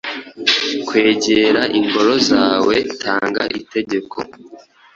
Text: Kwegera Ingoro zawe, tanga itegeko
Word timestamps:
Kwegera 0.87 1.61
Ingoro 1.79 2.13
zawe, 2.29 2.75
tanga 3.03 3.43
itegeko 3.59 4.17